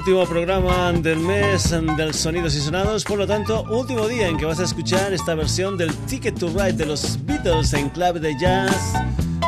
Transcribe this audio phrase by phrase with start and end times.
[0.00, 4.46] Último programa del mes del Sonidos y Sonados, por lo tanto, último día en que
[4.46, 8.34] vas a escuchar esta versión del Ticket to Ride de los Beatles en clave de
[8.40, 8.94] jazz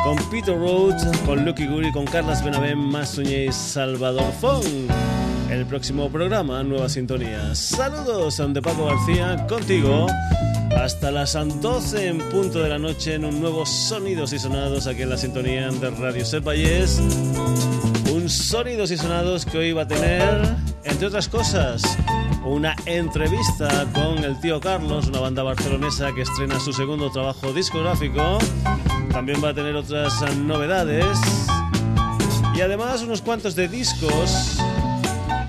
[0.03, 4.63] con Peter Rhodes, con Lucky Guri, con Carlas Benavén, Masuñe y Salvador Fong.
[5.49, 7.55] El próximo programa, Nueva Sintonía.
[7.55, 10.05] Saludos de Paco García, contigo.
[10.77, 15.01] Hasta las 12 en punto de la noche en un nuevo Sonidos y Sonados aquí
[15.01, 16.43] en la sintonía de Radio Ser
[18.29, 21.81] Sonidos y Sonados que hoy va a tener, entre otras cosas,
[22.45, 28.37] una entrevista con el tío Carlos, una banda barcelonesa que estrena su segundo trabajo discográfico.
[29.11, 31.05] También va a tener otras novedades.
[32.55, 34.57] Y además unos cuantos de discos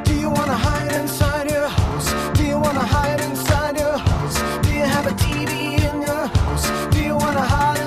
[0.05, 2.09] Do you wanna hide inside your house?
[2.39, 4.37] Do you wanna hide inside your house?
[4.63, 5.53] Do you have a TV
[5.91, 6.65] in your house?
[6.95, 7.80] Do you wanna hide?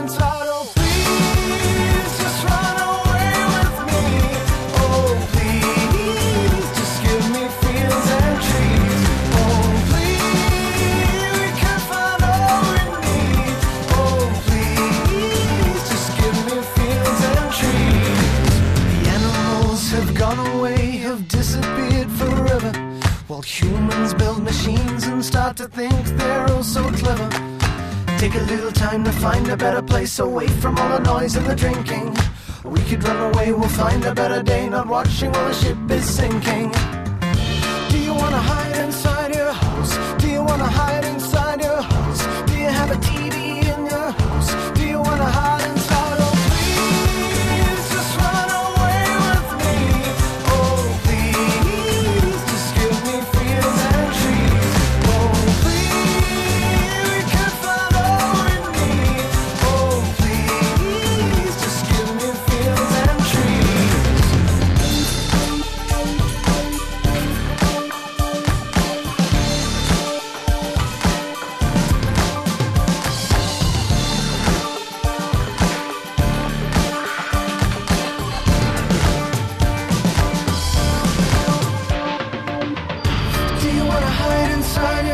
[23.43, 27.29] Humans build machines and start to think they're all so clever.
[28.17, 31.45] Take a little time to find a better place away from all the noise and
[31.45, 32.15] the drinking.
[32.63, 36.05] We could run away, we'll find a better day, not watching while the ship is
[36.05, 36.71] sinking.
[37.89, 39.93] Do you wanna hide inside your house?
[40.21, 41.22] Do you wanna hide inside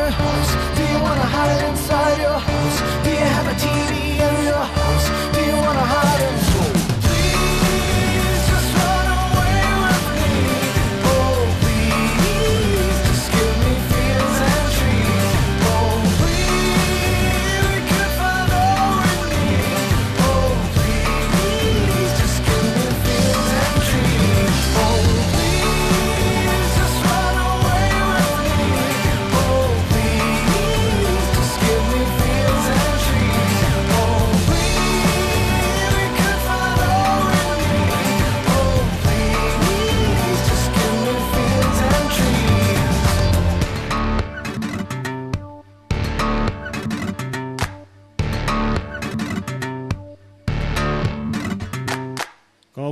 [0.10, 2.59] Do you wanna hide inside your house?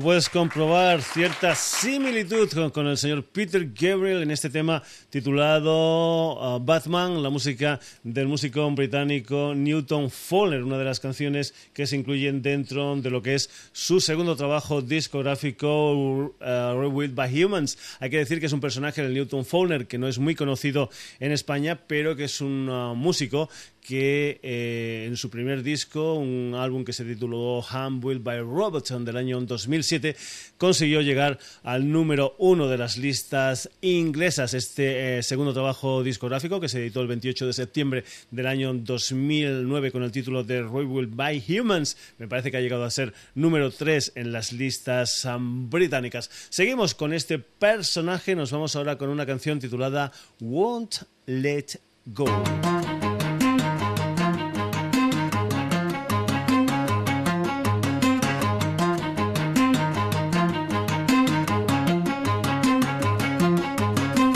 [0.07, 7.21] Puedes comprobar, cierta similitud con, el señor Peter Gabriel en este tema titulado uh, Batman,
[7.21, 12.95] la música del músico británico Newton Fowler, una de las canciones que se incluyen dentro
[12.95, 17.77] de lo que es su segundo trabajo discográfico, uh, Rebuilt by Humans.
[17.99, 20.89] Hay que decir que es un personaje del Newton Fowler que no es muy conocido
[21.19, 23.49] en España, pero que es un uh, músico
[23.87, 29.05] que eh, en su primer disco, un álbum que se tituló Hand Built by Robertson
[29.05, 30.13] del año 2007,
[30.57, 34.53] consiguió llegar al número uno de las listas inglesas.
[34.53, 39.91] Este eh, segundo trabajo discográfico, que se editó el 28 de septiembre del año 2009
[39.93, 43.71] con el título de Built by Humans, me parece que ha llegado a ser número
[43.71, 46.29] tres en las listas um, británicas.
[46.49, 50.11] Seguimos con este personaje, nos vamos ahora con una canción titulada
[50.41, 52.27] Won't Let Go.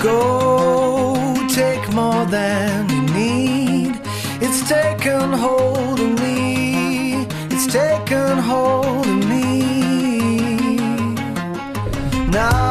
[0.01, 4.01] Go take more than you need.
[4.41, 7.27] It's taken hold of me.
[7.51, 9.61] It's taken hold of me.
[12.31, 12.70] Now.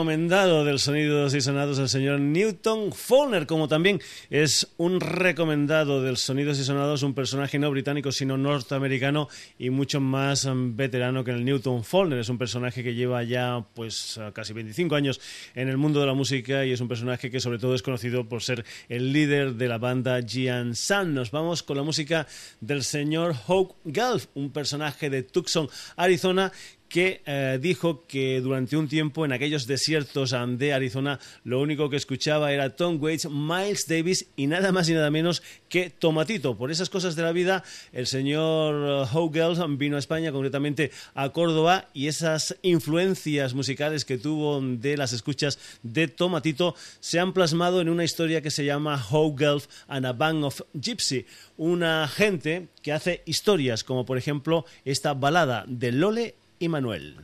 [0.00, 6.16] Recomendado del Sonidos y Sonados el señor Newton Fowler, como también es un recomendado del
[6.16, 9.28] Sonidos y Sonados un personaje no británico sino norteamericano
[9.58, 12.18] y mucho más um, veterano que el Newton Fowler.
[12.18, 15.20] Es un personaje que lleva ya pues casi 25 años
[15.54, 18.26] en el mundo de la música y es un personaje que sobre todo es conocido
[18.26, 21.12] por ser el líder de la banda Gian San.
[21.12, 22.26] Nos vamos con la música
[22.62, 26.52] del señor Hawk Gulf, un personaje de Tucson, Arizona
[26.90, 31.96] que eh, dijo que durante un tiempo en aquellos desiertos de Arizona lo único que
[31.96, 36.58] escuchaba era Tom Waits, Miles Davis y nada más y nada menos que Tomatito.
[36.58, 41.88] Por esas cosas de la vida, el señor Hogel vino a España, concretamente a Córdoba,
[41.94, 47.88] y esas influencias musicales que tuvo de las escuchas de Tomatito se han plasmado en
[47.88, 51.24] una historia que se llama Hogel and a Band of Gypsy
[51.60, 57.16] una gente que hace historias, como por ejemplo esta balada de Lole y Manuel.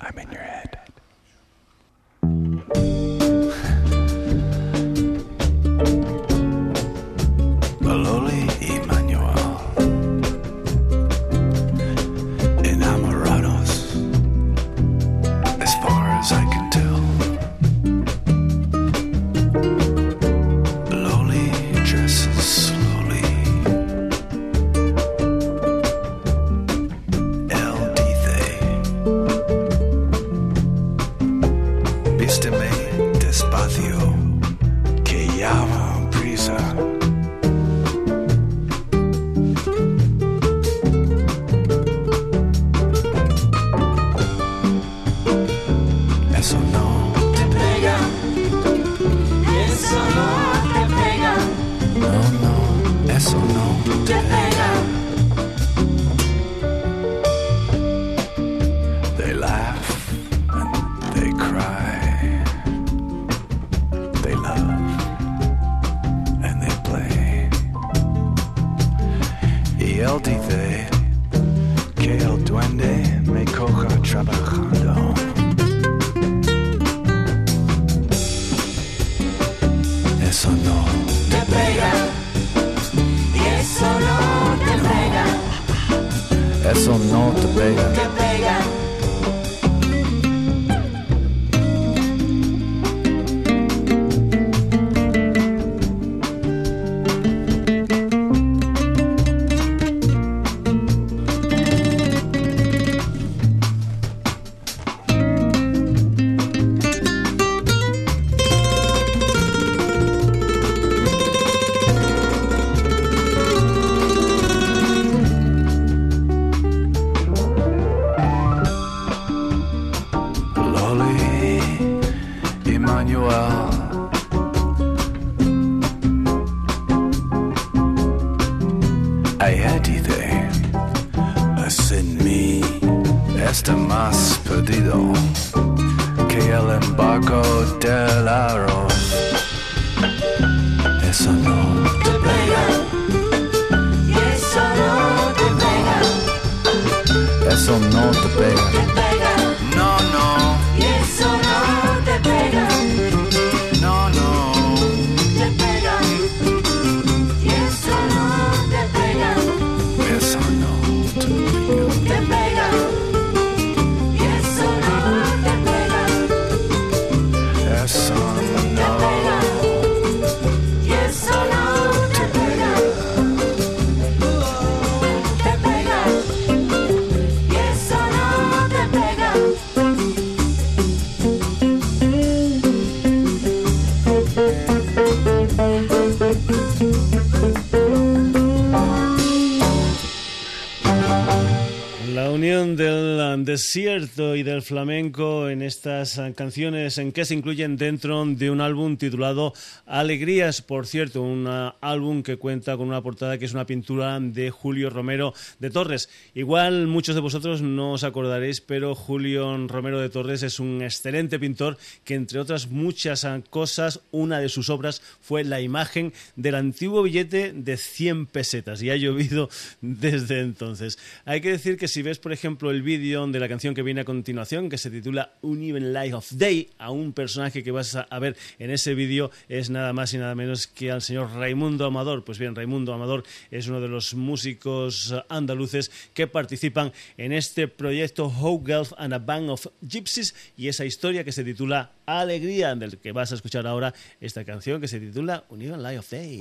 [193.96, 195.62] Desierto y del flamenco en
[196.06, 199.52] estas canciones en que se incluyen dentro de un álbum titulado
[199.86, 201.46] Alegrías, por cierto, un
[201.80, 206.08] álbum que cuenta con una portada que es una pintura de Julio Romero de Torres.
[206.34, 211.38] Igual muchos de vosotros no os acordaréis, pero Julio Romero de Torres es un excelente
[211.38, 217.02] pintor que entre otras muchas cosas, una de sus obras fue la imagen del antiguo
[217.02, 219.48] billete de 100 pesetas y ha llovido
[219.80, 220.98] desde entonces.
[221.24, 224.02] Hay que decir que si ves, por ejemplo, el vídeo de la canción que viene
[224.02, 228.18] a continuación, que se titula Uneven Life of Day, a un personaje que vas a
[228.18, 232.24] ver en ese vídeo es nada más y nada menos que al señor Raimundo Amador.
[232.24, 238.26] Pues bien, Raimundo Amador es uno de los músicos andaluces que participan en este proyecto
[238.26, 242.98] Hope Gulf and a Band of Gypsies y esa historia que se titula Alegría, del
[242.98, 246.40] que vas a escuchar ahora esta canción que se titula Uneven Life of Day.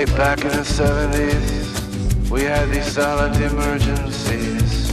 [0.00, 4.88] Way back in the 70s, we had these silent emergencies.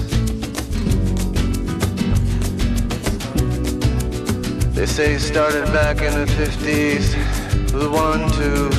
[4.76, 7.16] They say he started back in the 50s
[7.74, 8.70] with one too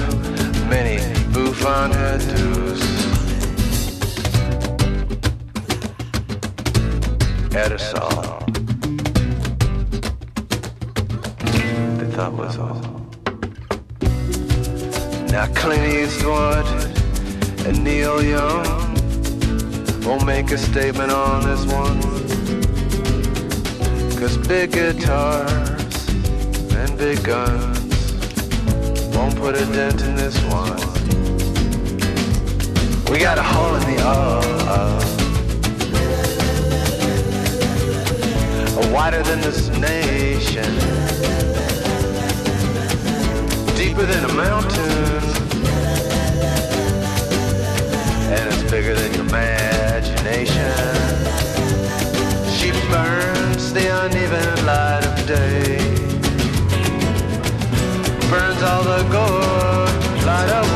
[0.69, 0.99] many
[1.33, 2.83] bouffant hairdos.
[7.57, 8.45] Edisol.
[11.99, 12.98] They thought was all.
[15.31, 16.67] Now Clint Eastwood
[17.67, 18.65] and Neil Young
[20.05, 22.01] won't make a statement on this one.
[24.19, 26.09] Cause big guitars
[26.73, 27.79] and big guns
[29.15, 30.79] won't put a dent in this one.
[33.13, 35.09] We got a hole in the uh,
[38.93, 40.65] wider than this nation,
[43.77, 44.98] deeper than a mountain,
[54.11, 55.79] uneven light of day,
[58.31, 60.68] burns all the good light away.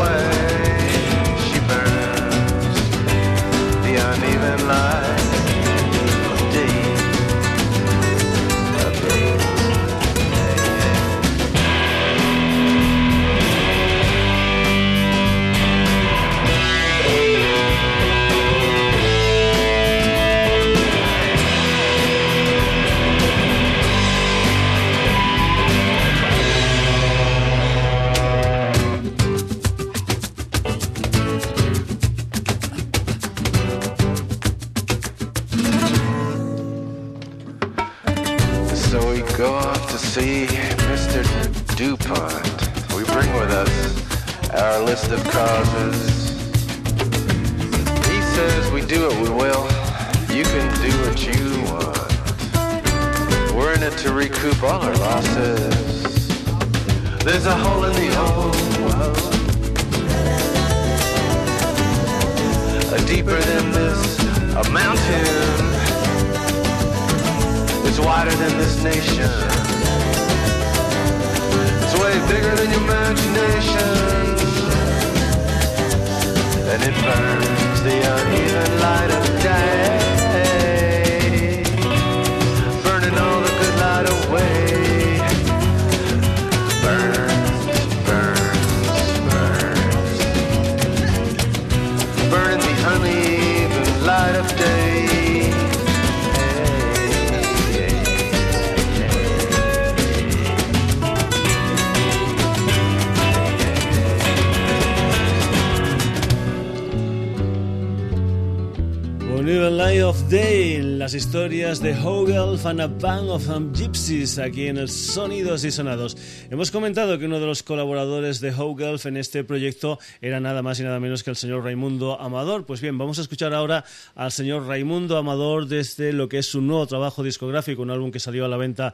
[111.80, 116.18] De Hogelf and a Band of Gypsies aquí en el Sonidos y Sonados.
[116.50, 120.78] Hemos comentado que uno de los colaboradores de Hogelf en este proyecto era nada más
[120.80, 122.66] y nada menos que el señor Raimundo Amador.
[122.66, 126.60] Pues bien, vamos a escuchar ahora al señor Raimundo Amador desde lo que es su
[126.60, 128.92] nuevo trabajo discográfico, un álbum que salió a la venta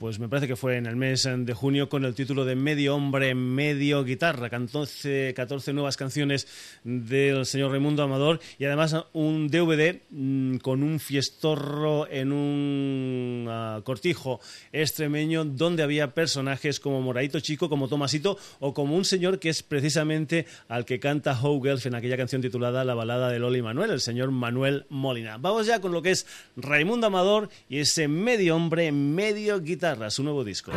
[0.00, 2.96] pues me parece que fue en el mes de junio con el título de Medio
[2.96, 6.48] Hombre, Medio Guitarra, 14, 14 nuevas canciones
[6.84, 13.82] del señor Raimundo Amador y además un DVD mm, con un fiestorro en un ah,
[13.84, 14.40] cortijo
[14.72, 19.62] extremeño donde había personajes como Moradito Chico, como Tomasito o como un señor que es
[19.62, 24.00] precisamente al que canta Hogelf en aquella canción titulada La balada de Loli Manuel, el
[24.00, 25.36] señor Manuel Molina.
[25.36, 30.22] Vamos ya con lo que es Raimundo Amador y ese Medio Hombre, Medio Guitarra su
[30.22, 30.72] nuevo disco.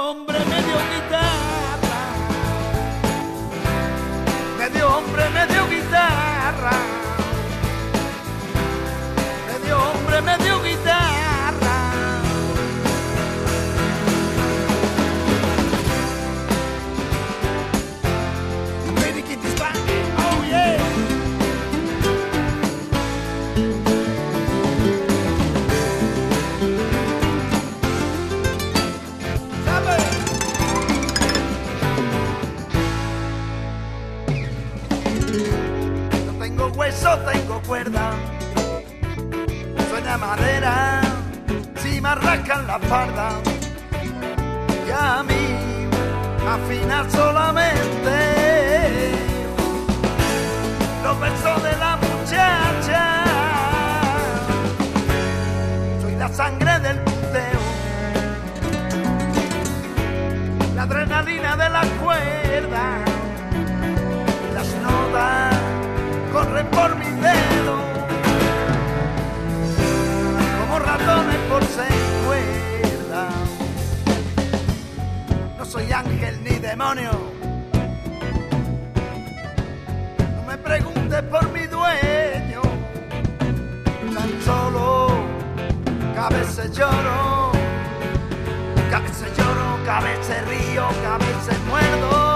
[0.00, 2.00] Hombre, medio guitarra.
[4.58, 5.59] Medio hombre, medio
[36.90, 38.10] hueso, tengo cuerda.
[39.88, 41.00] Suena madera,
[41.76, 43.30] si me arrancan la farda.
[44.86, 45.44] Y a mí,
[46.56, 48.16] afinar solamente
[51.04, 53.24] los versos de la muchacha.
[56.02, 57.60] Soy la sangre del punteo,
[60.74, 63.10] la adrenalina de la cuerda
[64.54, 65.49] las notas
[66.50, 67.80] corren por mis dedos
[70.58, 73.34] como ratones por seis cuerdas.
[75.58, 77.12] No soy ángel ni demonio.
[80.36, 82.62] No me preguntes por mi dueño.
[84.14, 85.08] Tan solo
[86.14, 87.52] que a veces lloro,
[88.88, 89.00] que a
[89.36, 92.29] lloro, que a veces río, que a veces muerdo.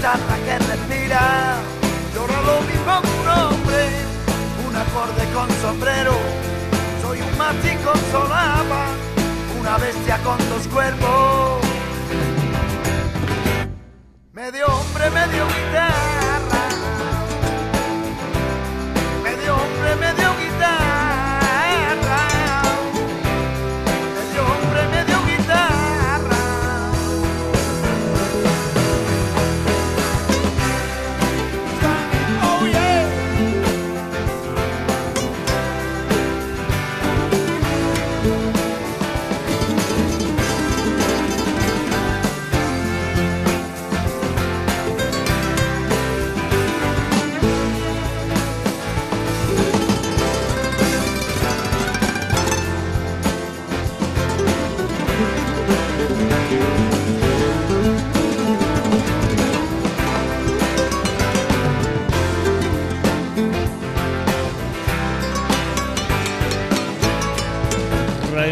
[0.00, 1.56] Guitarra que respira,
[2.14, 3.82] lloro lo mismo que un hombre,
[4.66, 6.14] un acorde con sombrero,
[7.02, 8.86] soy un mati con solapa,
[9.60, 11.60] una bestia con dos cuerpos,
[14.32, 16.09] medio hombre, medio guitarra,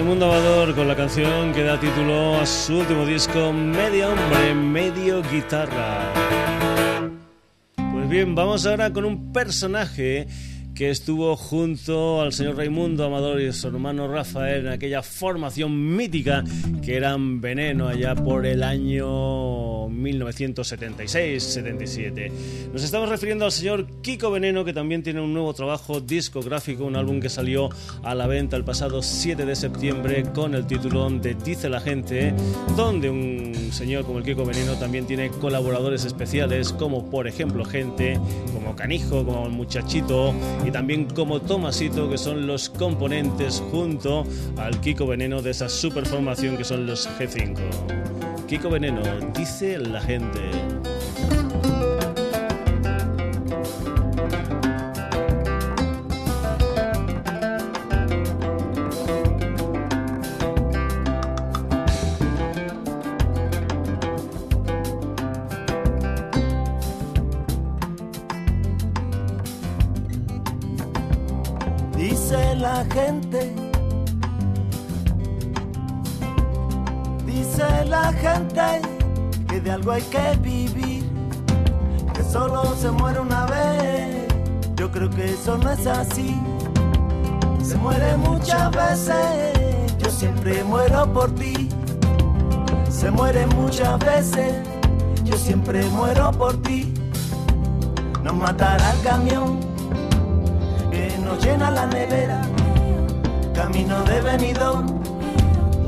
[0.08, 5.22] Raimundo Amador con la canción que da título a su último disco, Medio Hombre, Medio
[5.22, 6.14] Guitarra.
[7.92, 10.26] Pues bien, vamos ahora con un personaje
[10.74, 16.42] que estuvo junto al señor Raimundo Amador y su hermano Rafael en aquella formación mítica
[16.82, 22.30] que eran Veneno allá por el año 1976-77.
[22.72, 26.96] Nos estamos refiriendo al señor Kiko Veneno que también tiene un nuevo trabajo discográfico, un
[26.96, 27.68] álbum que salió
[28.02, 32.34] a la venta el pasado 7 de septiembre con el título de Dice la gente,
[32.76, 38.18] donde un señor como el Kiko Veneno también tiene colaboradores especiales como por ejemplo gente
[38.52, 40.34] como Canijo, como Muchachito
[40.66, 44.24] y también como Tomasito, que son los componentes junto
[44.56, 48.17] al Kiko Veneno de esa super formación que son los G5.
[48.48, 49.02] Kiko Veneno,
[49.34, 50.40] dice la gente.
[71.94, 73.67] Dice la gente,
[77.88, 78.82] la gente
[79.48, 81.04] que de algo hay que vivir,
[82.14, 84.26] que solo se muere una vez.
[84.76, 86.38] Yo creo que eso no es así.
[87.62, 91.68] Se muere muchas veces, yo siempre muero por ti.
[92.90, 94.54] Se muere muchas veces,
[95.24, 96.92] yo siempre muero por ti.
[98.22, 99.60] Nos matará el camión
[100.90, 102.42] que nos llena la nevera,
[103.54, 104.84] camino de venidor,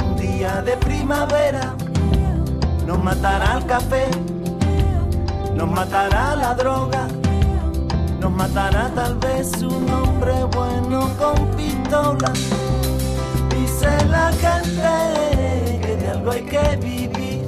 [0.05, 1.75] un día de primavera,
[2.91, 4.09] nos matará el café,
[5.55, 7.07] Nos matará la droga,
[8.19, 12.33] nos matará tal vez un hombre bueno con pistola.
[13.55, 17.45] Dice la gente que de algo hay que vivir,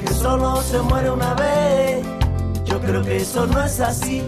[0.00, 2.04] que solo se muere una vez.
[2.64, 4.24] Yo creo que eso no es así.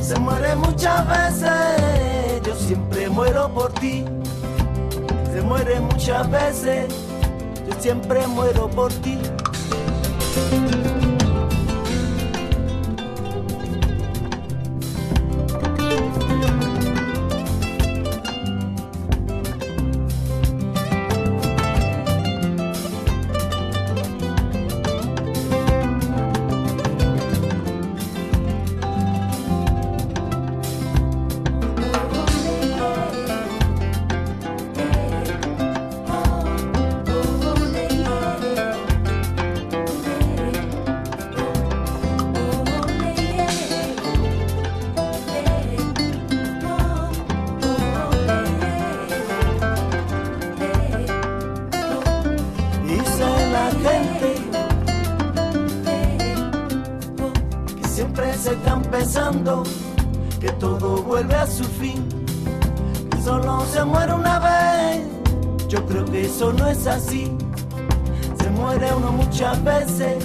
[0.00, 4.04] Se muere muchas veces, yo siempre muero por ti.
[5.32, 6.86] Se muere muchas veces,
[7.80, 9.18] siempre muero por ti.
[58.98, 59.62] pensando
[60.40, 62.08] que todo vuelve a su fin.
[63.10, 65.06] Que solo se muere una vez.
[65.68, 67.30] Yo creo que eso no es así.
[68.40, 70.16] Se muere uno muchas veces.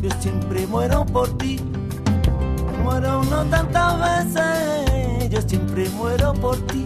[0.00, 1.60] Yo siempre muero por ti.
[2.84, 5.28] Muero uno tantas veces.
[5.28, 6.85] Yo siempre muero por ti.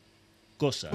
[0.58, 0.92] cosa.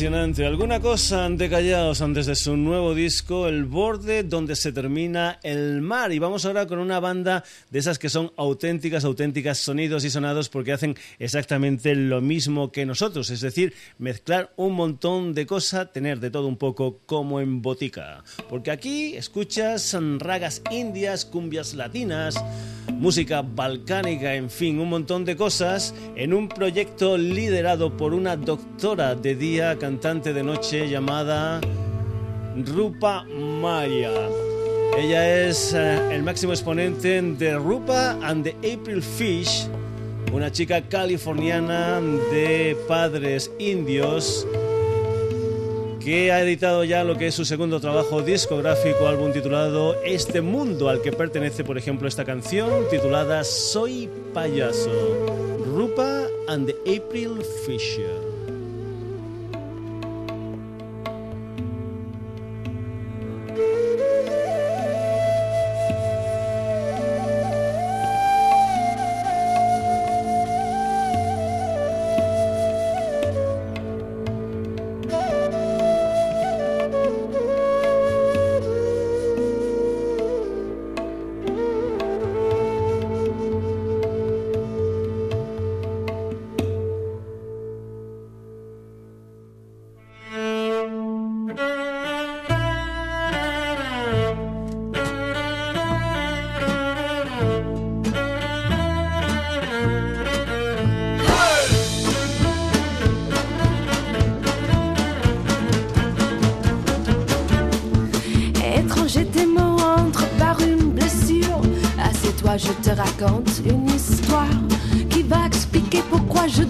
[0.00, 0.46] Impresionante.
[0.46, 5.82] Alguna cosa de Callaos antes de su nuevo disco, El Borde, donde se termina el
[5.82, 6.10] mar.
[6.10, 10.48] Y vamos ahora con una banda de esas que son auténticas, auténticas sonidos y sonados
[10.48, 13.28] porque hacen exactamente lo mismo que nosotros.
[13.28, 18.24] Es decir, mezclar un montón de cosas, tener de todo un poco como en botica.
[18.48, 22.42] Porque aquí escuchas ragas indias, cumbias latinas,
[23.00, 29.14] música balcánica, en fin, un montón de cosas en un proyecto liderado por una doctora
[29.14, 31.62] de día, cantante de noche llamada
[32.66, 34.12] Rupa Maya.
[34.98, 39.66] Ella es eh, el máximo exponente de Rupa and the April Fish,
[40.30, 44.46] una chica californiana de padres indios
[46.00, 50.88] que ha editado ya lo que es su segundo trabajo discográfico, álbum titulado Este mundo,
[50.88, 54.90] al que pertenece, por ejemplo, esta canción titulada Soy payaso.
[55.74, 57.38] Rupa and the April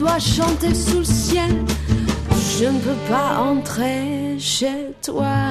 [0.00, 0.36] Fish.
[0.36, 1.50] chanter sous le ciel,
[2.58, 5.49] je ne peux pas entrer chez toi.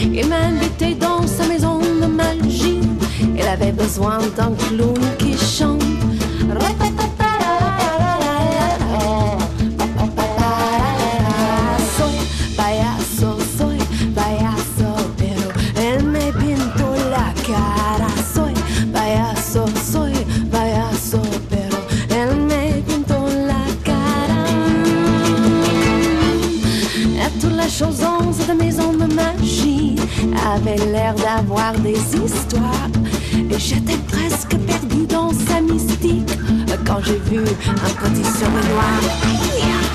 [0.00, 2.80] Il m'a invité dans sa maison de magie.
[3.36, 4.94] Il avait besoin d'un clown
[30.68, 32.88] avait l'air d'avoir des histoires.
[33.50, 36.30] Et j'étais presque perdue dans sa mystique
[36.86, 39.87] quand j'ai vu un petit sourire noir.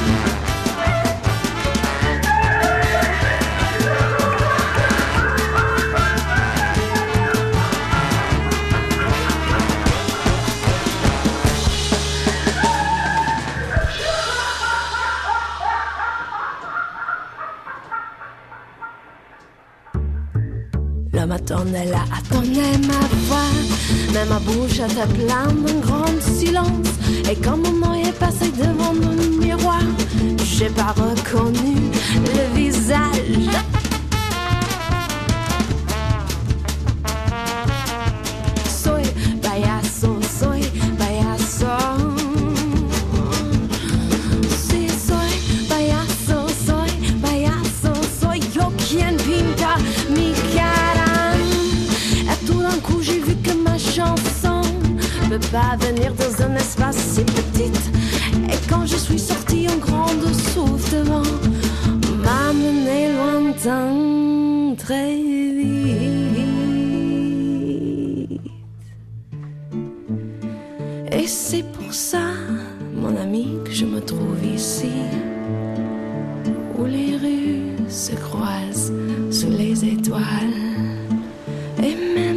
[24.46, 26.88] bouche à ta plane, un grand silence.
[27.30, 27.62] Et comme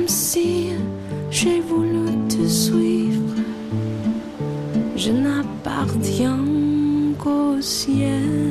[0.06, 0.70] si
[1.30, 3.34] j'ai voulu te suivre,
[4.96, 6.44] je n'appartiens
[7.18, 8.45] qu'au ciel.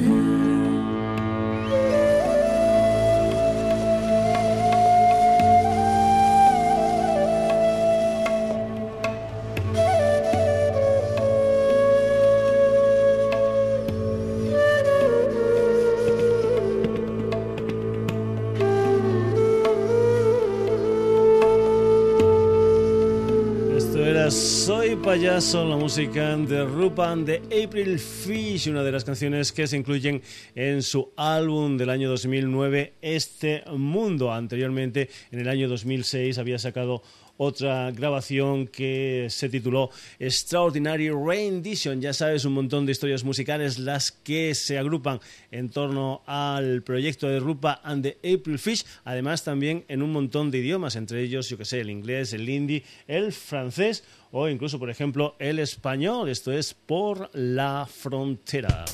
[25.45, 30.21] Payaso, la música de Rupan de April Fish, una de las canciones que se incluyen
[30.55, 34.33] en su álbum del año 2009, Este Mundo.
[34.33, 37.03] Anteriormente, en el año 2006, había sacado
[37.37, 42.01] otra grabación que se tituló Extraordinary Rendition.
[42.01, 45.19] Ya sabes, un montón de historias musicales las que se agrupan
[45.51, 50.51] en torno al proyecto de Rupa and the April Fish, además también en un montón
[50.51, 54.79] de idiomas, entre ellos, yo que sé, el inglés, el hindi, el francés o incluso,
[54.79, 56.29] por ejemplo, el español.
[56.29, 58.85] Esto es Por la Frontera.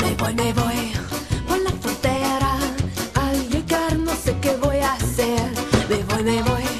[0.00, 0.92] Me voy, me voy
[1.46, 2.58] por la frontera.
[3.14, 5.57] Al llegar no sé qué voy a hacer
[6.22, 6.77] me voy, me voy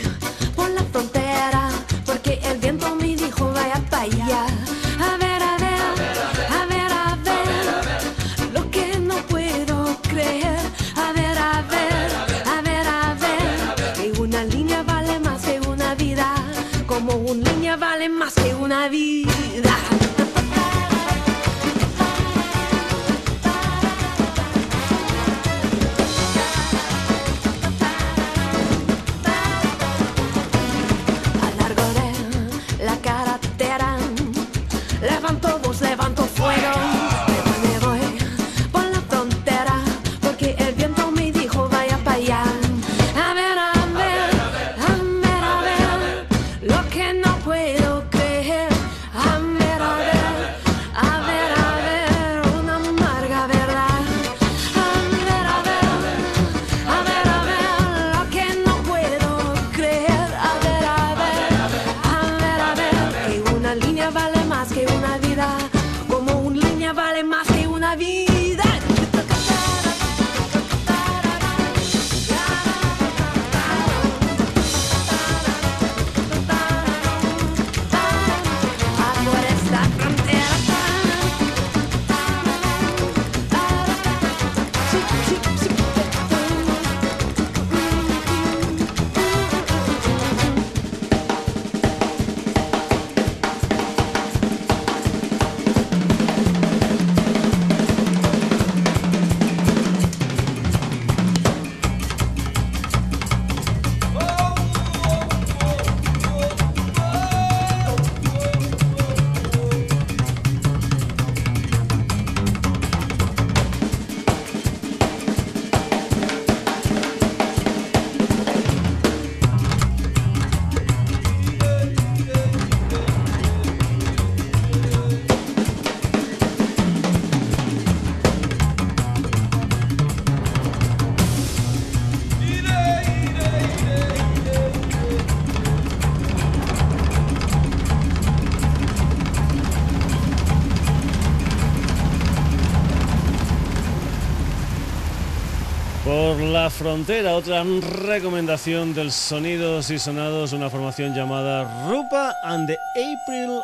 [146.79, 153.61] Frontera, otra recomendación del Sonidos y Sonados, una formación llamada Rupa and the April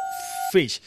[0.51, 0.81] Fish.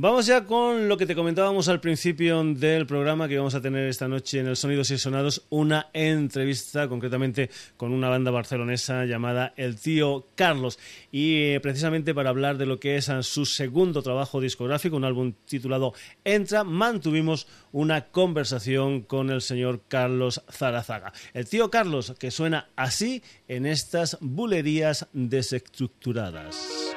[0.00, 3.88] Vamos ya con lo que te comentábamos al principio del programa que vamos a tener
[3.88, 9.54] esta noche en el Sonidos y Sonados, una entrevista concretamente con una banda barcelonesa llamada
[9.56, 10.78] El Tío Carlos
[11.10, 15.32] y eh, precisamente para hablar de lo que es su segundo trabajo discográfico, un álbum
[15.46, 21.12] titulado Entra, mantuvimos una conversación con el señor Carlos Zarazaga.
[21.34, 26.87] El Tío Carlos que suena así en estas bulerías desestructuradas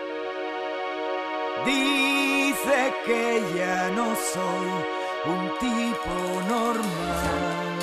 [1.65, 4.69] dice que ya no soy
[5.25, 6.15] un tipo
[6.47, 7.77] normal,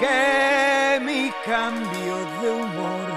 [0.00, 3.08] que mi cambio de humor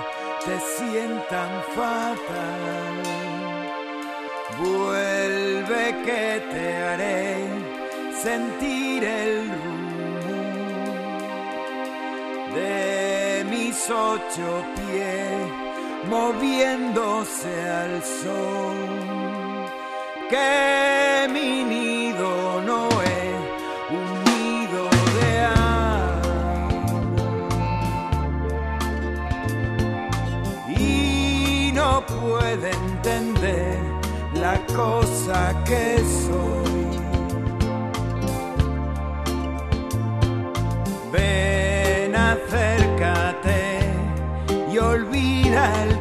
[0.46, 2.96] te sientan fatal.
[4.60, 7.48] Vuelve que te haré
[8.22, 9.82] sentir el rumor
[12.54, 15.71] de mis ocho pies
[16.06, 18.78] moviéndose al sol.
[20.30, 23.36] Que mi nido no es
[23.98, 24.84] un nido
[25.18, 26.22] de amor.
[30.80, 33.80] Y no puede entender
[34.34, 36.62] la cosa que soy.
[45.52, 46.01] final.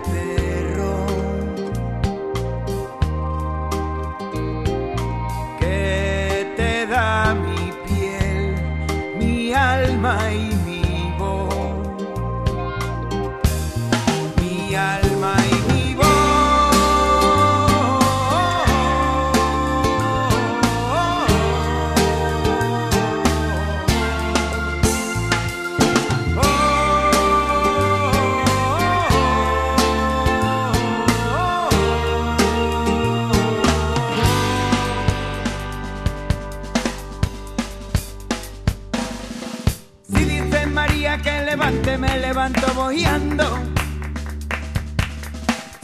[42.31, 43.45] Levanto bojeando.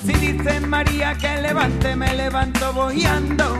[0.05, 3.59] Si dice María que levante, me levanto bojeando.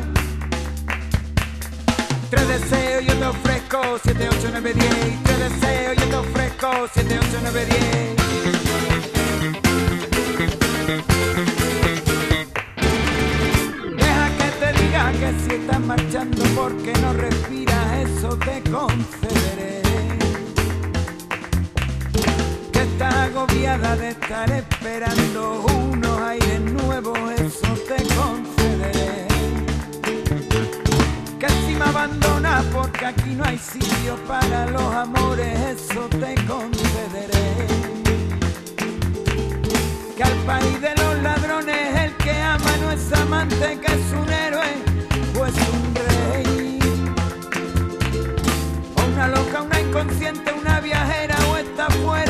[2.31, 5.23] Tres deseos yo te ofrezco, siete, ocho, nueve, diez.
[5.25, 8.17] Tres deseos yo te ofrezco, siete, ocho, nueve, diez.
[13.97, 19.86] Deja que te diga que si estás marchando porque no respiras, eso te concederé.
[23.37, 29.27] Agobiada de estar esperando unos aires nuevos, eso te concederé.
[31.39, 37.67] Que si me abandonas porque aquí no hay sitio para los amores, eso te concederé.
[40.17, 44.33] Que al país de los ladrones el que ama no es amante, que es un
[44.33, 44.73] héroe
[45.39, 46.79] o es un rey.
[48.97, 52.26] O una loca, una inconsciente, una viajera o está fuera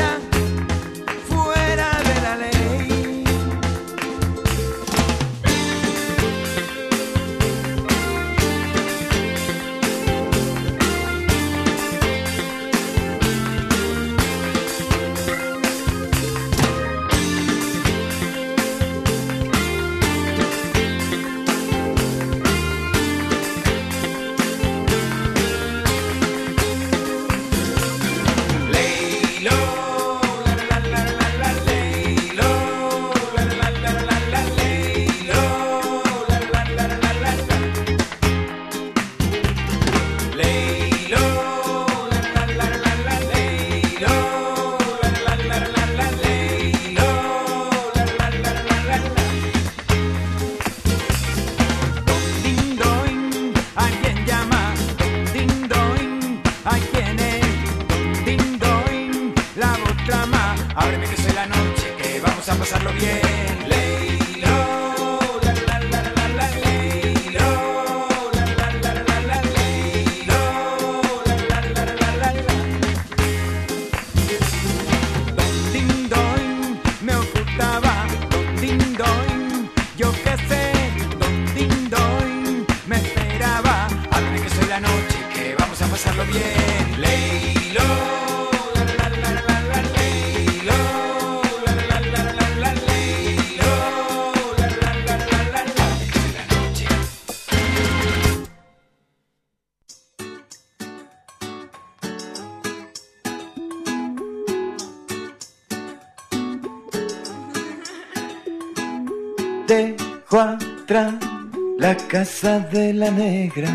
[112.17, 113.69] casa de la negra,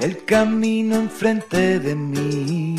[0.00, 2.74] el camino enfrente de mí.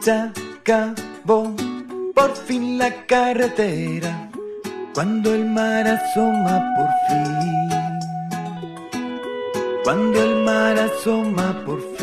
[0.00, 1.54] Se acabó
[2.16, 4.28] por fin la carretera,
[4.92, 7.68] cuando el mar asoma por fin.
[9.84, 11.93] Cuando el mar asoma por fin.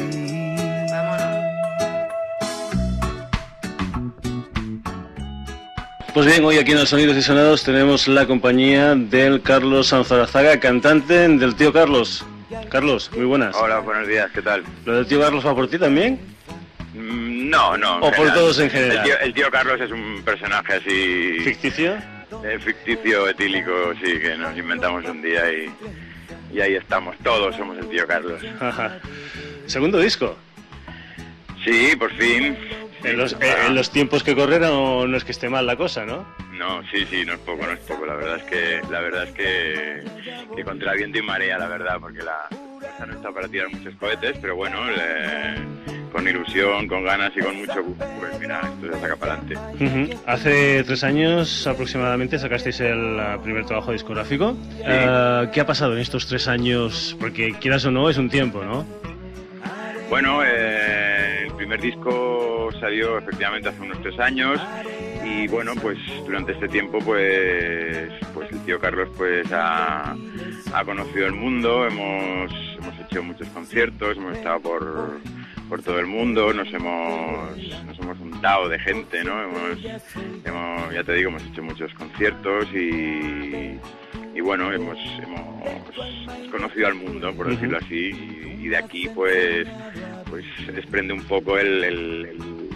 [6.14, 10.60] Pues bien, hoy aquí en los Sonidos y Sonados tenemos la compañía del Carlos Sanzorazaga,
[10.60, 12.26] cantante del tío Carlos.
[12.70, 13.56] Carlos, muy buenas.
[13.56, 14.64] Hola, buenos días, ¿qué tal?
[14.86, 16.20] ¿Lo del tío Carlos va por ti también?
[16.94, 18.00] Mm, No, no.
[18.00, 18.98] O por todos en general.
[18.98, 21.96] El tío, el tío Carlos es un personaje así ¿Ficticio?
[22.44, 23.72] eh, ficticio, etílico,
[24.04, 25.72] sí, que nos inventamos un día y,
[26.54, 27.16] y ahí estamos.
[27.24, 28.42] Todos somos el tío Carlos.
[28.60, 28.98] Ajá.
[29.66, 30.36] Segundo disco.
[31.64, 32.58] Sí, por fin.
[33.04, 35.76] En los, Ah, en los tiempos que corren no, no es que esté mal la
[35.76, 36.26] cosa, ¿no?
[36.54, 38.06] No, sí, sí, no es poco, no es poco.
[38.06, 40.04] La verdad es que, la verdad es que,
[40.56, 42.48] que contra viento y marea, la verdad, porque la
[42.80, 44.78] cosa no está para tirar muchos cohetes, pero bueno,
[46.12, 50.18] con ilusión, con ganas y con mucho gusto, pues mira, esto se saca para adelante.
[50.28, 54.50] Hace tres años aproximadamente sacasteis el uh, primer trabajo discográfico.
[54.52, 57.16] Uh, ¿Qué ha pasado en estos tres años?
[57.20, 58.86] Porque quieras o no, es un tiempo, ¿no?
[60.10, 61.11] Bueno, eh,
[61.72, 64.60] primer disco salió efectivamente hace unos tres años
[65.24, 70.14] y bueno, pues durante este tiempo pues, pues el tío Carlos pues ha,
[70.74, 75.22] ha conocido el mundo, hemos, hemos hecho muchos conciertos, hemos estado por,
[75.70, 79.42] por todo el mundo, nos hemos, nos hemos juntado de gente, ¿no?
[79.42, 80.04] Hemos,
[80.44, 83.80] hemos, ya te digo, hemos hecho muchos conciertos y,
[84.36, 89.68] y bueno, hemos, hemos, conocido al mundo, por decirlo así, y, de aquí pues,
[90.32, 92.26] pues desprende un poco el, el,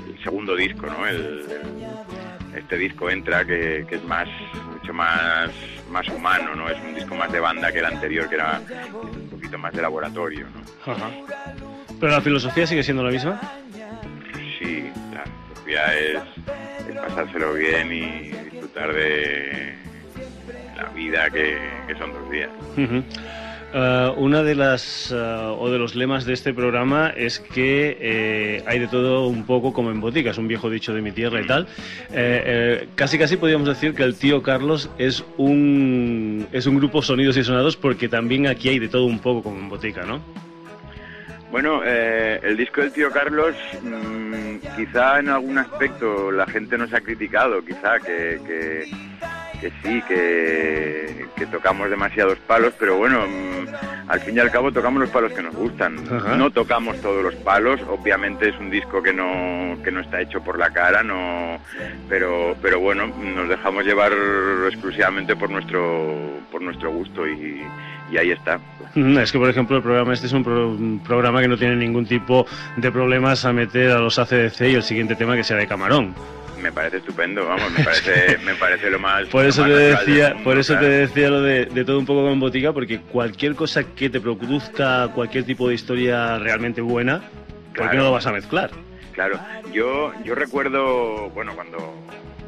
[0.10, 1.08] el segundo disco, ¿no?
[1.08, 1.44] El,
[2.56, 4.28] este disco entra que, que, es más
[4.72, 5.50] mucho más
[5.90, 8.62] más humano no es un disco más de banda que el anterior que era
[8.94, 10.92] un poquito más de laboratorio ¿no?
[10.94, 11.10] Ajá.
[12.00, 13.42] pero la filosofía sigue siendo la misma
[14.58, 16.22] sí la filosofía es,
[16.90, 19.76] es pasárselo bien y disfrutar de
[20.78, 23.04] la vida que, que son dos días uh -huh.
[23.76, 28.64] Uh, una de las uh, o de los lemas de este programa es que eh,
[28.66, 31.42] hay de todo un poco como en botica, es un viejo dicho de mi tierra
[31.42, 31.68] y tal.
[32.14, 37.02] Eh, eh, casi casi podríamos decir que el tío Carlos es un es un grupo
[37.02, 40.22] sonidos y sonados porque también aquí hay de todo un poco como en botica, ¿no?
[41.52, 46.94] Bueno, eh, el disco del tío Carlos, mmm, quizá en algún aspecto la gente nos
[46.94, 48.86] ha criticado, quizá que, que
[49.56, 54.72] que sí, que, que, tocamos demasiados palos, pero bueno, mmm, al fin y al cabo
[54.72, 55.98] tocamos los palos que nos gustan.
[56.12, 56.36] Ajá.
[56.36, 60.42] No tocamos todos los palos, obviamente es un disco que no, que no está hecho
[60.42, 61.60] por la cara, no,
[62.10, 64.12] pero, pero bueno, nos dejamos llevar
[64.68, 67.64] exclusivamente por nuestro, por nuestro gusto y,
[68.12, 68.60] y ahí está.
[68.96, 71.76] Es que, por ejemplo, el programa este es un, pro un, programa que no tiene
[71.76, 72.46] ningún tipo
[72.78, 76.16] de problemas a meter a los ACDC y el siguiente tema que sea de Camarón
[76.66, 79.28] me parece estupendo, vamos, me parece, me parece lo más.
[79.28, 80.88] Por eso más te decía, mundo, por eso claro.
[80.88, 84.20] te decía lo de, de, todo un poco con botica, porque cualquier cosa que te
[84.20, 87.92] produzca cualquier tipo de historia realmente buena, ¿por claro.
[87.92, 88.72] qué no lo vas a mezclar?
[89.14, 89.40] Claro,
[89.72, 91.78] yo, yo recuerdo, bueno, cuando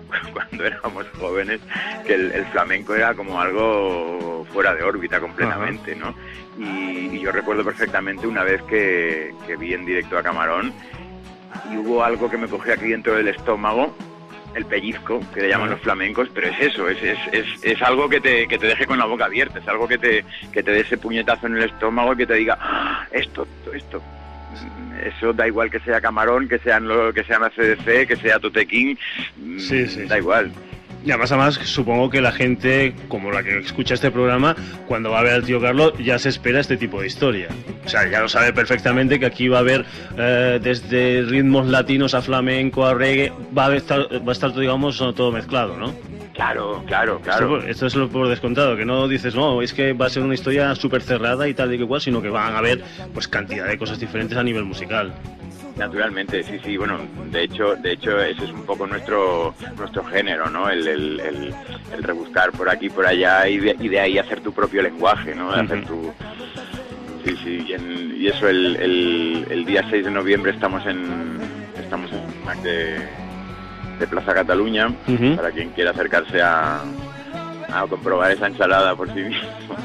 [0.34, 1.59] cuando éramos jóvenes,
[2.05, 6.15] que el, el, flamenco era como algo fuera de órbita completamente, ¿no?
[6.57, 10.74] Y, y, yo recuerdo perfectamente una vez que, que vi en directo a Camarón
[11.71, 13.95] y hubo algo que me cogió aquí dentro del estómago,
[14.55, 18.09] el pellizco, que le llaman los flamencos, pero es eso, es, es, es, es algo
[18.09, 20.71] que te, que te deje con la boca abierta, es algo que te, que te
[20.71, 24.01] dé ese puñetazo en el estómago y que te diga, ah, esto, esto.
[25.03, 28.97] Eso da igual que sea Camarón, que sean lo que sean ACDC, que sea Totequín,
[29.59, 30.21] sí, sí, da sí.
[30.21, 30.51] igual.
[31.08, 34.58] Y además, además, supongo que la gente, como la que escucha este programa,
[34.89, 37.47] cuando va a ver al tío Carlos, ya se espera este tipo de historia.
[37.86, 39.86] O sea, ya lo sabe perfectamente que aquí va a haber
[40.18, 44.97] eh, desde ritmos latinos a flamenco, a reggae, va a estar, va a estar digamos,
[44.97, 45.95] todo mezclado, ¿no?
[46.34, 47.60] Claro, claro, claro.
[47.60, 50.24] Esto, esto, es lo por descontado, que no dices, no, es que va a ser
[50.24, 52.84] una historia súper cerrada y tal y que cual, sino que van a haber
[53.14, 55.14] pues cantidad de cosas diferentes a nivel musical.
[55.78, 56.97] Naturalmente, sí, sí, bueno,
[57.32, 60.69] de hecho, de hecho ese es un poco nuestro nuestro género, ¿no?
[60.69, 61.55] El, el, el,
[61.93, 65.36] el rebuscar por aquí, por allá y de, y de, ahí hacer tu propio lenguaje,
[65.36, 65.51] ¿no?
[65.51, 66.11] De hacer tu...
[67.23, 71.38] Sí, sí, y, en, y eso el, el, día 6 de noviembre estamos en
[71.78, 72.97] estamos en de,
[73.99, 75.36] de Plaza Cataluña, uh -huh.
[75.36, 76.82] para quien quiera acercarse a,
[77.71, 79.75] a comprobar esa ensalada por sí mismo.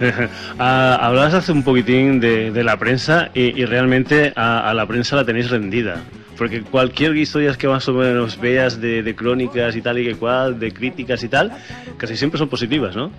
[0.58, 4.86] Ah, hablabas hace un poquitín de, de la prensa y, y realmente a, a, la
[4.86, 6.02] prensa la tenéis rendida.
[6.36, 10.14] Porque cualquier historia que más o menos veas de, de, crónicas y tal y que
[10.14, 11.52] cual, de críticas y tal,
[11.96, 13.10] casi siempre son positivas, ¿no?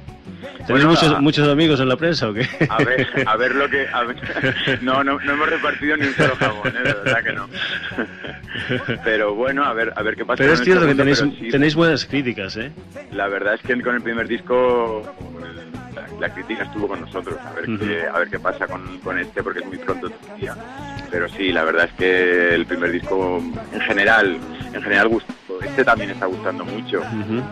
[0.66, 2.48] ¿Tenéis bueno, muchos, a, muchos amigos en la prensa o qué?
[2.70, 3.88] A ver, a ver lo que...
[3.88, 6.84] Ver, no, no, no, hemos repartido ni un solo jabón, ¿eh?
[6.84, 7.50] de verdad que no.
[9.04, 10.38] Pero bueno, a ver, a ver qué pasa.
[10.38, 12.72] Pero es cierto que tenéis, sí, tenéis buenas críticas, ¿eh?
[13.12, 15.04] La verdad es que con el primer disco
[16.20, 17.80] la, crítica estuvo con nosotros, a ver, uh -huh.
[17.80, 20.56] qué, a ver qué pasa con, con, este, porque es muy pronto todavía.
[21.12, 23.42] Pero sí, la verdad es que el primer disco,
[23.74, 24.38] en general,
[24.74, 25.34] en general gustó.
[25.62, 27.00] Este también está gustando mucho.
[27.00, 27.44] Uh -huh.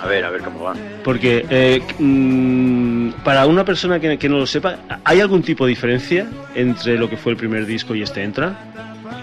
[0.00, 0.74] A ver, a ver cómo va.
[1.02, 5.70] Porque eh, mmm, para una persona que, que, no lo sepa, ¿hay algún tipo de
[5.70, 8.56] diferencia entre lo que fue el primer disco y este Entra?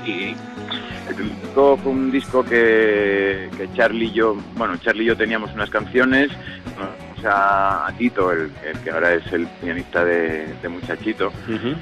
[0.04, 0.36] Sí.
[1.08, 5.16] El primer disco fue un disco que, que Charlie y yo, bueno, Charlie y yo
[5.16, 6.30] teníamos unas canciones,
[7.26, 11.76] a, a Tito, el, el, que ahora es el pianista de, de Muchachito, uh -huh.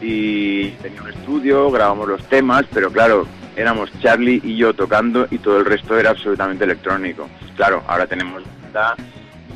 [0.00, 3.26] y tenía un estudio, grabamos los temas, pero claro,
[3.56, 7.28] éramos Charlie y yo tocando y todo el resto era absolutamente electrónico.
[7.56, 8.42] claro, ahora tenemos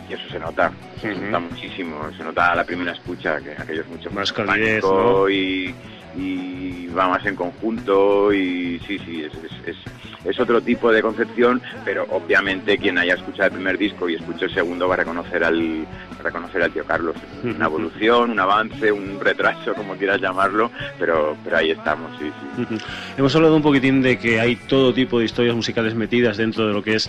[0.08, 3.82] y eso se nota, se nota muchísimo, se nota a la primera escucha, que aquello
[3.82, 5.28] es mucho Más más, calidez, ¿no?
[5.28, 5.74] y,
[6.16, 9.76] y va más en conjunto y sí, sí, es, es, es,
[10.24, 14.46] es otro tipo de concepción, pero obviamente quien haya escuchado el primer disco y escuche
[14.46, 17.16] el segundo va a reconocer al, va a reconocer al tío Carlos.
[17.44, 22.30] Una evolución, un avance, un retraso, como quieras llamarlo, pero, pero ahí estamos, sí,
[22.68, 22.76] sí.
[23.16, 26.72] Hemos hablado un poquitín de que hay todo tipo de historias musicales metidas dentro de
[26.72, 27.08] lo que es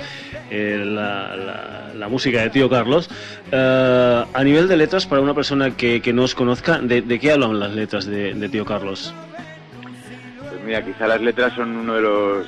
[0.49, 3.09] eh, la, la- la música de Tío Carlos.
[3.51, 7.19] Eh, a nivel de letras, para una persona que, que no os conozca, ¿de, de
[7.19, 8.90] qué hablan las letras de, de Tío Carlos?
[8.99, 12.47] Pues mira, quizá las letras son uno de los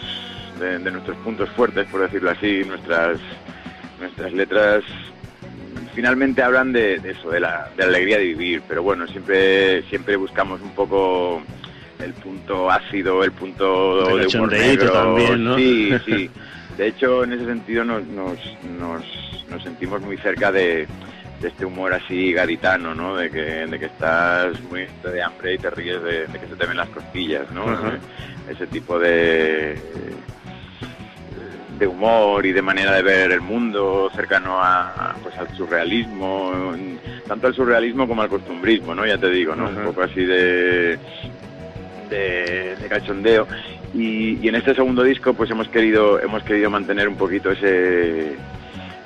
[0.59, 2.63] de, de nuestros puntos fuertes, por decirlo así.
[2.65, 3.19] Nuestras
[3.99, 4.83] nuestras letras
[5.95, 8.61] finalmente hablan de, de eso, de la, de la alegría de vivir.
[8.67, 11.41] Pero bueno, siempre siempre buscamos un poco
[11.99, 14.91] el punto ácido, el punto De de, humor negro.
[14.91, 15.55] también, ¿no?
[15.55, 16.29] Sí, sí.
[16.77, 18.37] De hecho, en ese sentido nos, nos,
[18.79, 19.03] nos,
[19.49, 20.87] nos sentimos muy cerca de,
[21.43, 23.17] de este humor así gaditano, ¿no?
[23.17, 26.55] De que, de que estás muy de hambre y te ríes de, de que se
[26.55, 27.65] te ven las costillas, ¿no?
[28.49, 29.77] Ese tipo de
[31.77, 36.73] de humor y de manera de ver el mundo cercano a, pues al surrealismo
[37.27, 40.99] tanto al surrealismo como al costumbrismo no ya te digo no un poco así de
[42.09, 43.47] de, de cachondeo.
[43.93, 48.35] Y, y en este segundo disco pues hemos querido hemos querido mantener un poquito ese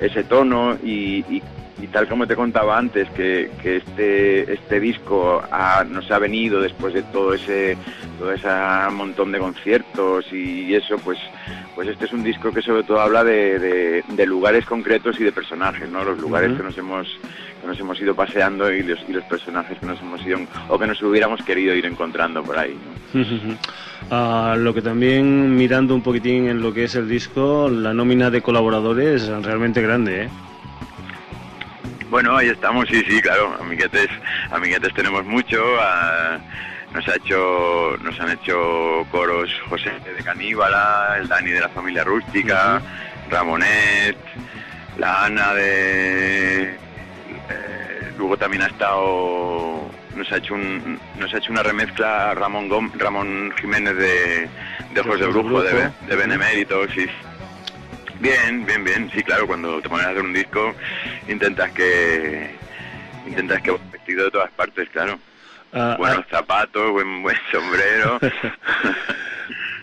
[0.00, 1.42] ese tono y, y-
[1.80, 6.60] y tal como te contaba antes que, que este este disco ha- nos ha venido
[6.60, 7.76] después de todo ese
[8.18, 8.48] todo ese
[8.92, 11.18] montón de conciertos y eso pues
[11.74, 15.24] pues este es un disco que sobre todo habla de, de- de lugares concretos y
[15.24, 17.06] de personajes no los lugares que nos hemos
[17.60, 20.78] que nos hemos ido paseando y los, y los personajes que nos hemos ido o
[20.78, 23.20] que nos hubiéramos querido ir encontrando por ahí ¿no?
[24.10, 28.30] Ah, lo que también mirando un poquitín en lo que es el disco, la nómina
[28.30, 30.28] de colaboradores es realmente grande, ¿eh?
[32.10, 33.56] Bueno, ahí estamos, sí, sí, claro.
[33.60, 34.08] Amiguetes,
[34.50, 35.62] amiguetes tenemos mucho.
[36.92, 42.04] nos ha hecho, nos han hecho coros José de Caníbala, el Dani de la familia
[42.04, 42.80] rústica,
[43.30, 44.16] Ramonet,
[44.96, 46.62] la Ana de,
[47.50, 52.70] eh, luego también ha estado, nos ha hecho un, nos ha hecho una remezcla Ramón
[52.70, 54.48] Gom- Ramón Jiménez de,
[54.94, 57.06] de de Brujo, de, de Benemérito, sí.
[58.20, 60.74] Bien, bien, bien, sí, claro, cuando te pones a hacer un disco
[61.28, 62.50] intentas que
[63.28, 65.18] intentas que vestido de todas partes, claro.
[65.72, 68.18] Ah, Buenos zapatos, buen buen sombrero.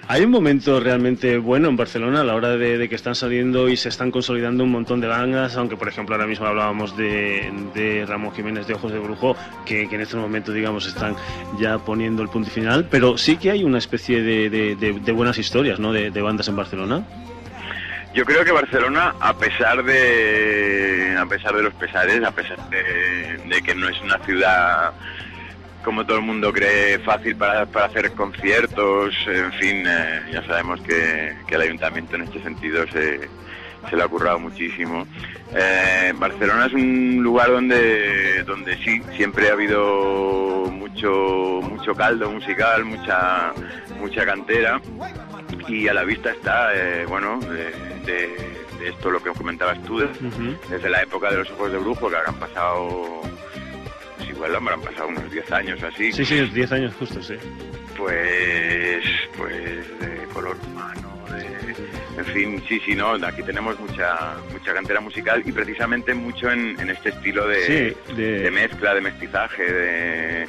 [0.08, 3.70] Hay un momento realmente bueno en Barcelona a la hora de, de que están saliendo
[3.70, 7.52] y se están consolidando un montón de bandas, aunque por ejemplo ahora mismo hablábamos de,
[7.74, 11.16] de Ramón Jiménez de Ojos de Brujo, que, que en este momento digamos están
[11.60, 15.80] ya poniendo el punto final, pero sí que hay una especie de, de- buenas historias,
[15.80, 15.92] ¿no?
[15.92, 17.04] De bandas en Barcelona.
[18.16, 23.62] Yo creo que Barcelona, a pesar de a pesar de los pesares, a pesar de,
[23.62, 24.94] que no es una ciudad
[25.84, 30.80] como todo el mundo cree fácil para, para hacer conciertos, en fin, eh, ya sabemos
[30.80, 33.20] que, que el ayuntamiento en este sentido se,
[33.90, 35.06] se le ha currado muchísimo.
[35.54, 42.86] Eh, Barcelona es un lugar donde, donde sí, siempre ha habido mucho, mucho caldo musical,
[42.86, 43.52] mucha,
[44.00, 44.80] mucha cantera
[45.68, 47.72] y a la vista está, eh, bueno, de,
[48.06, 50.00] de- de esto lo que comentabas tú,
[50.70, 53.22] desde la época de los ojos de brujo, que habrán pasado,
[54.18, 57.36] pues igual habrán pasado unos 10 años así, Sí, sí, 10 años justo, sí.
[57.98, 59.06] pues,
[59.38, 65.00] pues de color humano, de, en fin, sí, sí, no, aquí tenemos mucha, mucha cantera
[65.00, 67.62] musical y precisamente mucho en, en este estilo de,
[68.08, 70.48] Sí, de- de mezcla, de mestizaje, de,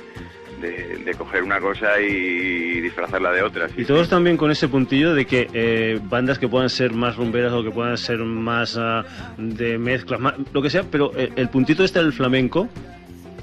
[0.61, 3.68] de, de coger una cosa y disfrazarla de otra.
[3.76, 7.52] Y todos también con ese puntillo de que eh, bandas que puedan ser más rumberas
[7.52, 9.04] o que puedan ser más ah,
[9.36, 12.68] de mezclas, más- lo que sea, pero eh, el puntito este del flamenco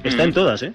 [0.03, 0.27] está Mm.
[0.27, 0.73] en todas, ¿eh?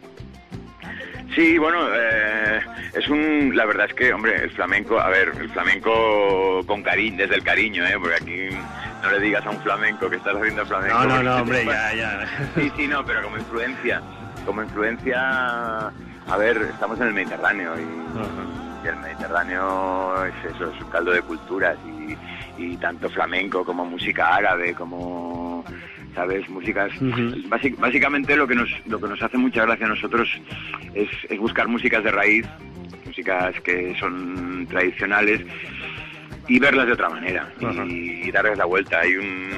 [1.35, 2.61] Sí, bueno, eh,
[2.95, 7.19] es un, la verdad es que, hombre, el flamenco, a ver, el flamenco con cariño,
[7.19, 7.95] desde el cariño, ¿eh?
[8.01, 8.57] Porque aquí
[9.03, 10.99] no le digas a un flamenco que estás haciendo flamenco.
[10.99, 12.27] No, no, no, hombre, ya, ya.
[12.57, 14.01] Sí, sí, no, pero como influencia,
[14.47, 15.93] como influencia,
[16.29, 21.21] a ver, estamos en el Mediterráneo y, el Mediterráneo es eso, es un caldo de
[21.23, 25.65] culturas y, y tanto flamenco como música árabe, como,
[26.15, 26.49] ¿sabes?
[26.49, 26.91] Músicas...
[27.49, 30.29] Básic- básicamente lo que, nos, lo que nos hace mucha gracia a nosotros
[30.95, 32.47] es, es buscar músicas de raíz,
[33.05, 35.43] músicas que son tradicionales
[36.47, 37.53] y verlas de otra manera
[37.87, 39.01] y, y darles la vuelta.
[39.01, 39.51] Hay un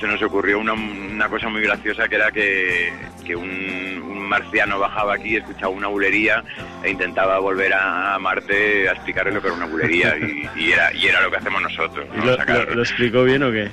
[0.00, 2.92] se nos ocurrió una, una cosa muy graciosa que era que,
[3.24, 6.42] que un, un marciano bajaba aquí, escuchaba una bulería
[6.82, 10.16] e intentaba volver a, Marte a explicarle lo que era una bulería
[10.56, 12.06] y, era, y era lo que hacemos nosotros.
[12.24, 13.64] lo, explicó bien o qué?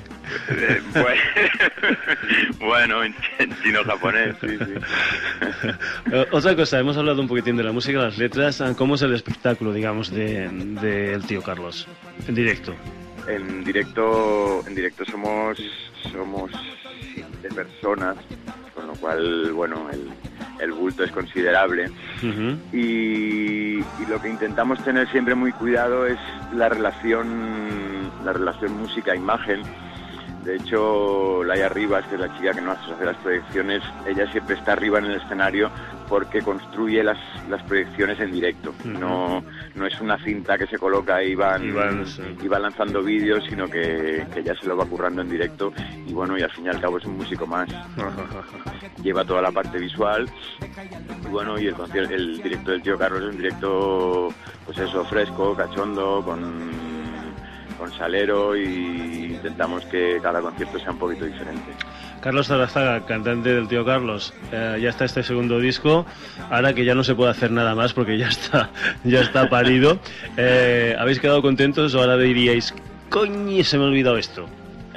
[0.50, 1.18] Eh, pues,
[2.58, 3.14] bueno, en,
[3.62, 6.12] chino japonés, sí, sí.
[6.30, 8.62] Otra cosa, hemos hablado un poquitín de la música, las letras.
[8.76, 11.88] ¿Cómo es el espectáculo, digamos, del de, tío Carlos
[12.26, 12.74] en directo?
[13.28, 15.58] En directo, en directo somos
[16.12, 16.50] somos
[17.14, 18.16] siete personas,
[18.74, 20.08] con lo cual, bueno, el,
[20.60, 21.90] el bulto es considerable.
[22.72, 26.18] y, y, lo que intentamos tener siempre muy cuidado es
[26.54, 29.62] la relación, la relación música-imagen
[30.48, 34.56] de hecho, Laia Rivas, que es la chica que nos hace las proyecciones, ella siempre
[34.56, 35.70] está arriba en el escenario
[36.08, 37.18] porque construye las,
[37.50, 38.72] las proyecciones en directo.
[38.82, 39.44] no,
[39.74, 41.64] no es una cinta que se coloca y van,
[42.42, 45.70] y va lanzando vídeos, sino que, que, ya se lo va currando en directo.
[46.06, 47.68] Y bueno, y al fin y al cabo es un músico más.
[49.02, 50.30] Lleva toda la parte visual.
[51.26, 51.74] Y bueno, y el,
[52.10, 54.28] el directo del tío Carlos es un directo,
[54.64, 56.87] pues eso, fresco, cachondo, con
[57.78, 61.72] con Salero y intentamos que cada concierto sea un poquito diferente.
[62.20, 66.04] Carlos Zarazaga, cantante del tío Carlos, eh, ya está este segundo disco,
[66.50, 68.70] ahora que ya no se puede hacer nada más porque ya está,
[69.04, 69.98] ya está parido.
[70.36, 72.74] Eh, ¿Habéis quedado contentos o ahora diríais,
[73.08, 74.46] coño, se me ha olvidado esto?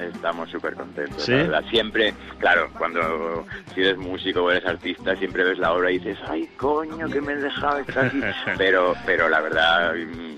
[0.01, 1.23] Estamos súper contentos,
[1.69, 6.17] Siempre, claro, cuando si eres músico o eres artista, siempre ves la obra y dices,
[6.27, 8.21] ay, coño, que me he dejado estar aquí.
[8.57, 9.93] pero, pero la verdad,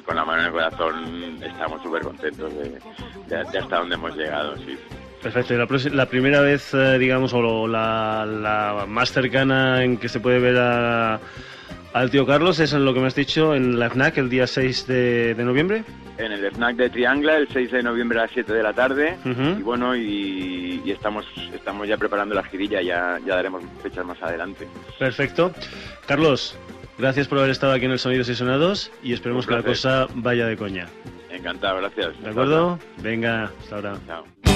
[0.06, 4.78] con la mano en el corazón, estamos súper contentos de, hasta dónde hemos llegado, sí.
[5.22, 5.54] Perfecto.
[5.54, 10.40] La, la, primera vez, eh, digamos, o la, la, más cercana en que se puede
[10.40, 10.58] ver
[11.94, 14.48] al tío Carlos es en lo que me has dicho en la FNAC el día
[14.48, 15.84] 6 de, de noviembre.
[16.18, 19.18] En el snack de Triangla el 6 de noviembre a las 7 de la tarde.
[19.26, 24.68] Y bueno y, estamos estamos ya preparando la girilla ya ya daremos fechas más adelante.
[25.00, 25.52] Perfecto.
[26.06, 26.58] Carlos
[26.98, 30.08] gracias por haber estado aquí en el Sonidos y Sonados y esperemos que la cosa
[30.16, 30.88] vaya de coña.
[31.32, 32.22] Encantado gracias.
[32.22, 33.98] De acuerdo venga hasta ahora.
[34.06, 34.53] Chao.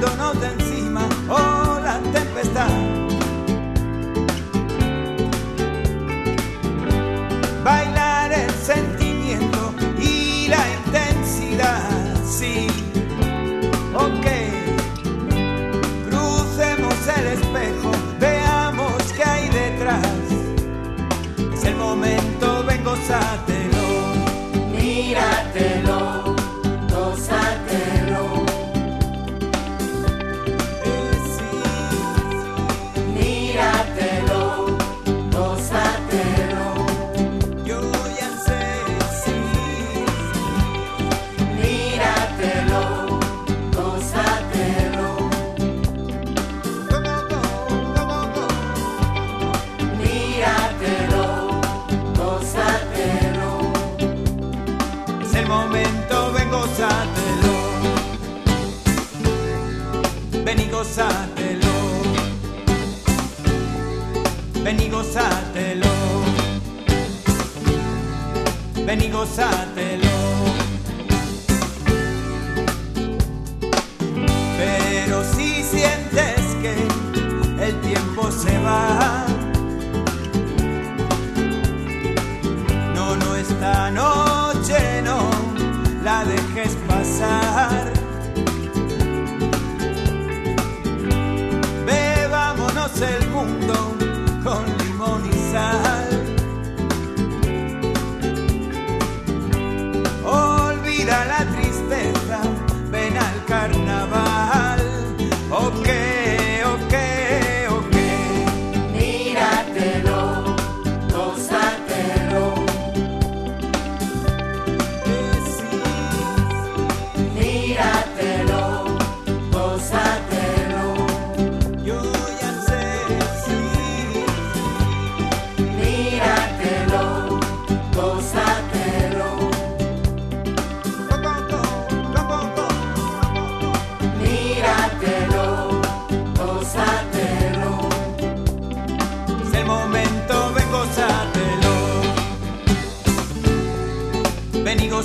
[0.00, 1.07] Mira.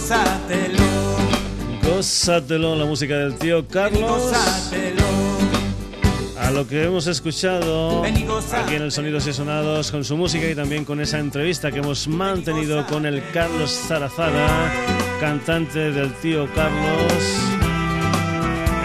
[0.03, 0.83] Gózatelo.
[1.81, 4.33] Gózatelo, la música del tío Carlos.
[6.37, 10.55] A lo que hemos escuchado aquí en el Sonidos y Sonados con su música y
[10.55, 14.71] también con esa entrevista que hemos mantenido con el Carlos Zarazada,
[15.21, 17.13] cantante del tío Carlos